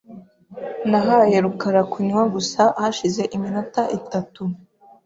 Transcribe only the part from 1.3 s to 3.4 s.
rukara kunywa gusa hashize